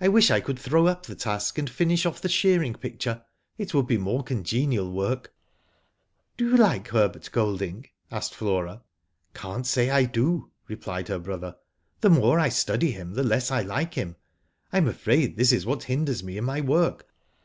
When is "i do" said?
9.88-10.50